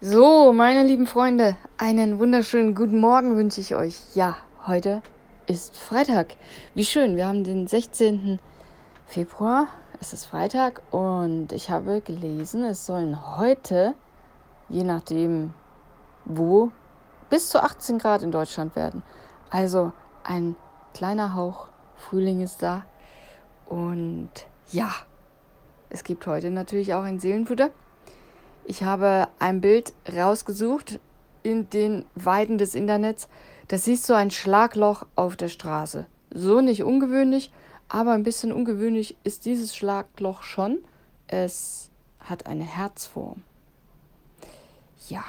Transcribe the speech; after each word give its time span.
So, 0.00 0.52
meine 0.52 0.84
lieben 0.84 1.08
Freunde, 1.08 1.56
einen 1.76 2.20
wunderschönen 2.20 2.76
guten 2.76 3.00
Morgen 3.00 3.34
wünsche 3.36 3.60
ich 3.60 3.74
euch. 3.74 3.96
Ja, 4.14 4.36
heute 4.64 5.02
ist 5.48 5.76
Freitag. 5.76 6.36
Wie 6.76 6.84
schön, 6.84 7.16
wir 7.16 7.26
haben 7.26 7.42
den 7.42 7.66
16. 7.66 8.38
Februar. 9.08 9.66
Es 10.00 10.12
ist 10.12 10.26
Freitag 10.26 10.82
und 10.92 11.50
ich 11.50 11.68
habe 11.68 12.00
gelesen, 12.00 12.62
es 12.62 12.86
sollen 12.86 13.36
heute, 13.38 13.94
je 14.68 14.84
nachdem 14.84 15.52
wo, 16.24 16.70
bis 17.28 17.48
zu 17.48 17.60
18 17.60 17.98
Grad 17.98 18.22
in 18.22 18.30
Deutschland 18.30 18.76
werden. 18.76 19.02
Also 19.50 19.90
ein 20.22 20.54
kleiner 20.94 21.34
Hauch 21.34 21.66
Frühling 21.96 22.40
ist 22.40 22.62
da. 22.62 22.84
Und 23.66 24.30
ja, 24.70 24.92
es 25.90 26.04
gibt 26.04 26.24
heute 26.28 26.50
natürlich 26.50 26.94
auch 26.94 27.02
ein 27.02 27.18
Seelenfutter. 27.18 27.70
Ich 28.70 28.82
habe 28.82 29.28
ein 29.38 29.62
Bild 29.62 29.94
rausgesucht 30.14 31.00
in 31.42 31.70
den 31.70 32.04
Weiden 32.14 32.58
des 32.58 32.74
Internets. 32.74 33.26
Da 33.66 33.78
siehst 33.78 34.06
du 34.10 34.14
ein 34.14 34.30
Schlagloch 34.30 35.06
auf 35.16 35.36
der 35.38 35.48
Straße. 35.48 36.04
So 36.34 36.60
nicht 36.60 36.82
ungewöhnlich, 36.82 37.50
aber 37.88 38.12
ein 38.12 38.24
bisschen 38.24 38.52
ungewöhnlich 38.52 39.16
ist 39.24 39.46
dieses 39.46 39.74
Schlagloch 39.74 40.42
schon. 40.42 40.80
Es 41.28 41.88
hat 42.20 42.44
eine 42.44 42.64
Herzform. 42.64 43.42
Ja. 45.08 45.24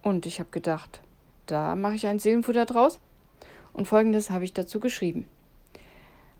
Und 0.00 0.24
ich 0.24 0.40
habe 0.40 0.48
gedacht, 0.50 1.02
da 1.44 1.76
mache 1.76 1.96
ich 1.96 2.06
ein 2.06 2.18
Seelenfutter 2.18 2.64
draus. 2.64 2.98
Und 3.74 3.88
folgendes 3.88 4.30
habe 4.30 4.44
ich 4.44 4.54
dazu 4.54 4.80
geschrieben. 4.80 5.28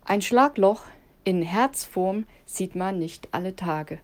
Ein 0.05 0.23
Schlagloch 0.23 0.85
in 1.23 1.43
Herzform 1.43 2.25
sieht 2.47 2.73
man 2.75 2.97
nicht 2.97 3.27
alle 3.31 3.55
Tage. 3.55 3.99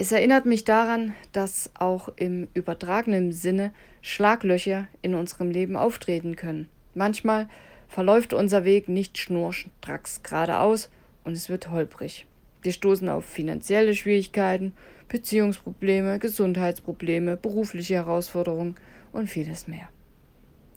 Es 0.00 0.12
erinnert 0.12 0.46
mich 0.46 0.64
daran, 0.64 1.14
dass 1.32 1.68
auch 1.74 2.08
im 2.16 2.48
übertragenen 2.54 3.32
Sinne 3.32 3.70
Schlaglöcher 4.00 4.88
in 5.02 5.14
unserem 5.14 5.50
Leben 5.50 5.76
auftreten 5.76 6.36
können. 6.36 6.70
Manchmal 6.94 7.50
verläuft 7.86 8.32
unser 8.32 8.64
Weg 8.64 8.88
nicht 8.88 9.18
schnurstracks 9.18 10.22
geradeaus 10.22 10.88
und 11.22 11.34
es 11.34 11.50
wird 11.50 11.68
holprig. 11.68 12.26
Wir 12.62 12.72
stoßen 12.72 13.10
auf 13.10 13.26
finanzielle 13.26 13.94
Schwierigkeiten, 13.94 14.72
Beziehungsprobleme, 15.08 16.18
Gesundheitsprobleme, 16.18 17.36
berufliche 17.36 17.96
Herausforderungen 17.96 18.76
und 19.12 19.28
vieles 19.28 19.68
mehr. 19.68 19.90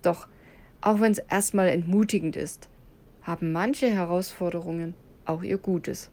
Doch 0.02 0.28
auch 0.81 1.00
wenn 1.00 1.14
es 1.14 1.20
erstmal 1.20 1.70
entmutigend 1.70 2.36
ist, 2.36 2.67
haben 3.22 3.53
manche 3.53 3.89
Herausforderungen 3.89 4.95
auch 5.23 5.44
ihr 5.44 5.59
Gutes. 5.59 6.11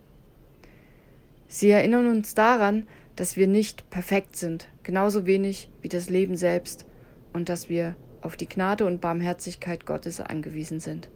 Sie 1.48 1.70
erinnern 1.70 2.06
uns 2.06 2.36
daran, 2.36 2.86
dass 3.20 3.36
wir 3.36 3.46
nicht 3.46 3.90
perfekt 3.90 4.34
sind, 4.34 4.66
genauso 4.82 5.26
wenig 5.26 5.68
wie 5.82 5.88
das 5.88 6.08
Leben 6.08 6.38
selbst 6.38 6.86
und 7.34 7.50
dass 7.50 7.68
wir 7.68 7.94
auf 8.22 8.34
die 8.34 8.48
Gnade 8.48 8.86
und 8.86 9.02
Barmherzigkeit 9.02 9.84
Gottes 9.84 10.22
angewiesen 10.22 10.80
sind. 10.80 11.10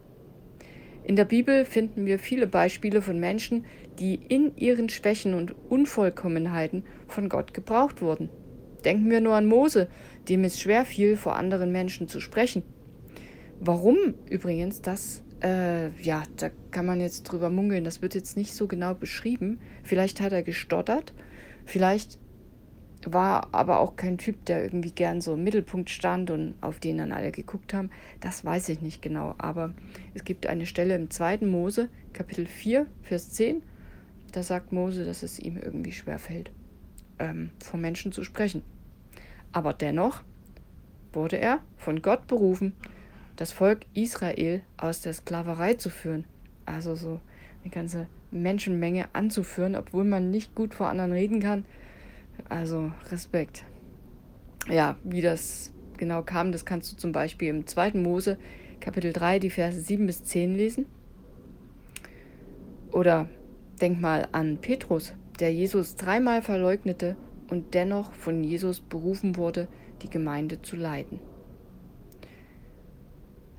In 1.03 1.15
der 1.15 1.25
Bibel 1.25 1.65
finden 1.65 2.05
wir 2.05 2.19
viele 2.19 2.45
Beispiele 2.45 3.01
von 3.01 3.19
Menschen, 3.19 3.65
die 3.97 4.19
in 4.29 4.55
ihren 4.55 4.89
Schwächen 4.89 5.33
und 5.33 5.55
Unvollkommenheiten 5.67 6.83
von 7.07 7.27
Gott 7.27 7.55
gebraucht 7.55 8.03
wurden. 8.03 8.29
Denken 8.83 9.09
wir 9.09 9.19
nur 9.19 9.33
an 9.33 9.47
Mose, 9.47 9.87
dem 10.29 10.43
es 10.43 10.61
schwer 10.61 10.85
fiel, 10.85 11.17
vor 11.17 11.35
anderen 11.35 11.71
Menschen 11.71 12.07
zu 12.07 12.19
sprechen. 12.19 12.61
Warum 13.59 14.13
übrigens 14.29 14.79
das 14.83 15.23
äh, 15.41 15.89
ja, 16.01 16.21
da 16.37 16.49
kann 16.69 16.85
man 16.85 17.01
jetzt 17.01 17.23
drüber 17.23 17.49
munkeln. 17.49 17.83
Das 17.83 18.03
wird 18.03 18.13
jetzt 18.13 18.37
nicht 18.37 18.53
so 18.53 18.67
genau 18.67 18.93
beschrieben. 18.93 19.59
Vielleicht 19.83 20.21
hat 20.21 20.33
er 20.33 20.43
gestottert. 20.43 21.13
Vielleicht 21.65 22.19
war 23.05 23.49
aber 23.51 23.79
auch 23.79 23.95
kein 23.95 24.17
Typ, 24.17 24.45
der 24.45 24.63
irgendwie 24.63 24.91
gern 24.91 25.21
so 25.21 25.33
im 25.33 25.43
Mittelpunkt 25.43 25.89
stand 25.89 26.31
und 26.31 26.55
auf 26.61 26.79
den 26.79 26.97
dann 26.97 27.11
alle 27.11 27.31
geguckt 27.31 27.73
haben. 27.73 27.91
Das 28.19 28.43
weiß 28.43 28.69
ich 28.69 28.81
nicht 28.81 29.01
genau. 29.01 29.35
Aber 29.37 29.73
es 30.13 30.23
gibt 30.23 30.47
eine 30.47 30.65
Stelle 30.65 30.95
im 30.95 31.09
2. 31.09 31.39
Mose, 31.39 31.89
Kapitel 32.13 32.45
4, 32.45 32.87
Vers 33.03 33.31
10. 33.31 33.61
Da 34.31 34.43
sagt 34.43 34.71
Mose, 34.71 35.05
dass 35.05 35.23
es 35.23 35.39
ihm 35.39 35.57
irgendwie 35.57 35.91
schwerfällt, 35.91 36.51
ähm, 37.19 37.51
vor 37.63 37.79
Menschen 37.79 38.11
zu 38.11 38.23
sprechen. 38.23 38.63
Aber 39.51 39.73
dennoch 39.73 40.21
wurde 41.13 41.37
er 41.37 41.59
von 41.77 42.01
Gott 42.01 42.27
berufen, 42.27 42.73
das 43.35 43.51
Volk 43.51 43.85
Israel 43.93 44.61
aus 44.77 45.01
der 45.01 45.13
Sklaverei 45.13 45.75
zu 45.75 45.89
führen. 45.89 46.25
Also 46.65 46.95
so 46.95 47.21
eine 47.65 47.71
ganze 47.71 48.07
Menschenmenge 48.29 49.07
anzuführen, 49.13 49.75
obwohl 49.75 50.03
man 50.03 50.29
nicht 50.29 50.53
gut 50.53 50.75
vor 50.75 50.87
anderen 50.87 51.11
reden 51.11 51.41
kann. 51.41 51.65
Also 52.47 52.91
Respekt. 53.11 53.65
Ja, 54.69 54.97
wie 55.03 55.21
das 55.21 55.71
genau 55.97 56.21
kam, 56.21 56.51
das 56.51 56.65
kannst 56.65 56.91
du 56.91 56.97
zum 56.97 57.11
Beispiel 57.11 57.49
im 57.49 57.65
2. 57.65 57.93
Mose 57.93 58.37
Kapitel 58.79 59.13
3, 59.13 59.39
die 59.39 59.49
Verse 59.49 59.79
7 59.79 60.05
bis 60.05 60.23
10 60.25 60.55
lesen. 60.55 60.85
Oder 62.91 63.27
denk 63.81 63.99
mal 63.99 64.27
an 64.31 64.59
Petrus, 64.59 65.13
der 65.39 65.51
Jesus 65.51 65.95
dreimal 65.95 66.43
verleugnete 66.43 67.17
und 67.49 67.73
dennoch 67.73 68.13
von 68.13 68.43
Jesus 68.43 68.79
berufen 68.79 69.37
wurde, 69.37 69.67
die 70.03 70.09
Gemeinde 70.09 70.61
zu 70.61 70.75
leiten. 70.75 71.19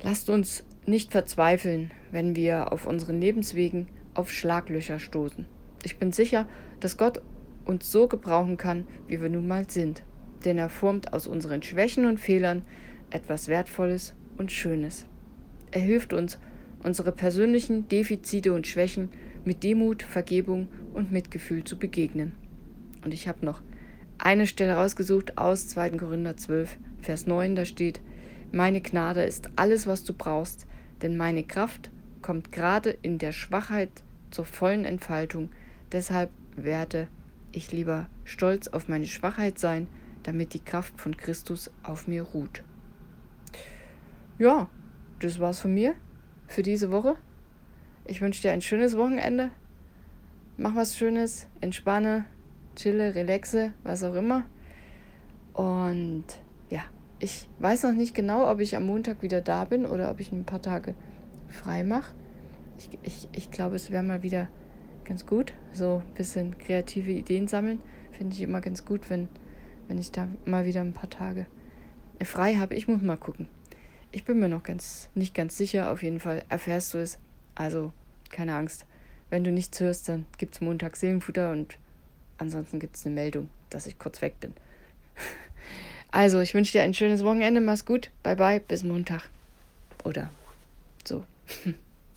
Lasst 0.03 0.31
uns 0.31 0.65
nicht 0.87 1.13
verzweifeln, 1.13 1.91
wenn 2.11 2.37
wir 2.37 2.73
auf 2.73 2.87
unseren 2.87 3.21
Lebenswegen 3.21 3.89
auf 4.15 4.31
Schlaglöcher 4.31 4.99
stoßen. 4.99 5.47
Ich 5.85 5.99
bin 5.99 6.13
sicher, 6.13 6.49
dass 6.81 6.97
Gott 6.97 7.21
uns 7.65 7.91
so 7.91 8.09
gebrauchen 8.09 8.57
kann, 8.57 8.87
wie 9.09 9.21
wir 9.21 9.29
nun 9.29 9.47
mal 9.47 9.69
sind, 9.69 10.03
denn 10.45 10.59
er 10.59 10.69
formt 10.69 11.13
aus 11.13 11.27
unseren 11.27 11.63
Schwächen 11.63 12.07
und 12.07 12.19
Fehlern 12.19 12.63
etwas 13.11 13.49
Wertvolles 13.49 14.15
und 14.37 14.53
Schönes. 14.53 15.07
Er 15.71 15.81
hilft 15.81 16.13
uns, 16.13 16.39
unsere 16.83 17.13
persönlichen 17.13 17.89
Defizite 17.89 18.53
und 18.53 18.67
Schwächen 18.67 19.11
mit 19.45 19.63
Demut, 19.63 20.03
Vergebung 20.03 20.69
und 20.95 21.13
Mitgefühl 21.13 21.65
zu 21.65 21.79
begegnen. 21.79 22.33
Und 23.05 23.13
ich 23.13 23.29
habe 23.29 23.45
noch 23.45 23.61
eine 24.19 24.47
Stelle 24.47 24.75
rausgesucht 24.75 25.37
aus 25.39 25.69
2. 25.69 25.91
Korinther 25.91 26.37
12, 26.37 26.77
Vers 27.03 27.27
9, 27.27 27.55
da 27.55 27.65
steht, 27.65 28.01
meine 28.53 28.81
Gnade 28.81 29.23
ist 29.25 29.51
alles, 29.57 29.87
was 29.87 30.05
du 30.05 30.15
brauchst, 30.15 30.67
denn 31.03 31.17
meine 31.17 31.45
Kraft 31.45 31.91
kommt 32.23 32.53
gerade 32.53 32.91
in 32.91 33.19
der 33.19 33.33
Schwachheit 33.33 33.91
zur 34.31 34.45
vollen 34.45 34.84
Entfaltung. 34.84 35.51
Deshalb 35.93 36.31
werde 36.57 37.09
ich 37.53 37.73
lieber 37.73 38.09
stolz 38.25 38.69
auf 38.69 38.89
meine 38.89 39.07
Schwachheit 39.07 39.59
sein, 39.59 39.89
damit 40.23 40.55
die 40.55 40.65
Kraft 40.65 41.01
von 41.01 41.17
Christus 41.17 41.71
auf 41.83 42.09
mir 42.09 42.23
ruht. 42.23 42.62
Ja, 44.39 44.69
das 45.21 45.39
war's 45.39 45.61
von 45.61 45.73
mir 45.73 45.95
für 46.49 46.62
diese 46.62 46.91
Woche. 46.91 47.17
Ich 48.05 48.21
wünsche 48.21 48.43
dir 48.43 48.53
ein 48.53 48.63
schönes 48.63 48.97
Wochenende. 48.97 49.51
Mach 50.57 50.75
was 50.75 50.97
Schönes, 50.97 51.47
entspanne, 51.61 52.25
chille, 52.77 53.15
relaxe, 53.15 53.73
was 53.83 54.03
auch 54.03 54.15
immer. 54.15 54.45
Und 55.53 56.25
ich 57.19 57.49
weiß 57.59 57.84
noch 57.84 57.93
nicht 57.93 58.15
genau, 58.15 58.50
ob 58.50 58.60
ich 58.60 58.77
am 58.77 58.87
Montag 58.87 59.22
wieder 59.22 59.41
da 59.41 59.65
bin 59.65 59.87
oder 59.87 60.10
ob 60.10 60.21
ich 60.21 60.32
ein 60.32 60.44
paar 60.44 60.62
Tage 60.62 60.94
frei 61.49 61.82
mache. 61.82 62.12
Ich, 62.78 62.91
ich, 63.03 63.28
ich 63.32 63.50
glaube, 63.50 63.77
es 63.77 63.91
wäre 63.91 64.03
mal 64.03 64.22
wieder 64.22 64.49
ganz 65.04 65.25
gut, 65.25 65.54
so 65.72 66.03
ein 66.06 66.15
bisschen 66.15 66.59
kreative 66.59 67.12
Ideen 67.12 67.49
sammeln. 67.49 67.81
Finde 68.12 68.34
ich 68.34 68.43
immer 68.43 68.60
ganz 68.60 68.84
gut, 68.84 69.09
wenn, 69.09 69.28
wenn 69.88 69.99
ich 69.99 70.10
da 70.10 70.28
mal 70.44 70.66
wieder 70.66 70.81
ein 70.81 70.93
paar 70.93 71.10
Tage 71.10 71.47
frei 72.22 72.56
habe. 72.56 72.75
Ich 72.75 72.88
muss 72.88 73.00
mal 73.03 73.16
gucken. 73.16 73.48
Ich 74.12 74.25
bin 74.25 74.38
mir 74.38 74.48
noch 74.48 74.62
ganz 74.62 75.09
nicht 75.15 75.34
ganz 75.34 75.56
sicher. 75.56 75.91
Auf 75.91 76.03
jeden 76.03 76.21
Fall 76.21 76.43
erfährst 76.48 76.94
du 76.94 76.98
es. 76.98 77.19
Also 77.54 77.93
keine 78.31 78.54
Angst. 78.54 78.84
Wenn 79.31 79.44
du 79.44 79.50
nichts 79.50 79.81
hörst, 79.81 80.09
dann 80.09 80.27
gibt 80.38 80.54
es 80.54 80.60
Montag 80.60 80.97
Seelenfutter 80.97 81.50
und 81.50 81.78
ansonsten 82.38 82.78
gibt 82.78 82.97
es 82.97 83.06
eine 83.06 83.15
Meldung, 83.15 83.48
dass 83.71 83.87
ich 83.87 83.98
kurz 83.98 84.22
weg 84.22 84.38
bin. 84.41 84.54
Also, 86.16 86.41
ich 86.41 86.54
wünsche 86.54 86.72
dir 86.72 86.83
ein 86.83 86.95
schönes 86.95 87.22
Wochenende. 87.24 87.60
Mach's 87.60 87.84
gut. 87.84 88.09
Bye 88.22 88.36
bye. 88.36 88.59
Bis 88.59 88.83
Montag. 88.83 89.28
Oder 90.03 90.30
so. 91.04 91.27